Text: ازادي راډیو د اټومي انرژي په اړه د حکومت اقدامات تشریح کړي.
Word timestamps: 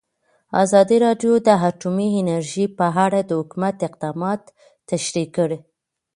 ازادي 0.63 0.97
راډیو 1.05 1.33
د 1.47 1.49
اټومي 1.69 2.07
انرژي 2.21 2.65
په 2.77 2.85
اړه 3.05 3.19
د 3.23 3.31
حکومت 3.39 3.75
اقدامات 3.87 4.41
تشریح 4.89 5.27
کړي. 5.37 5.57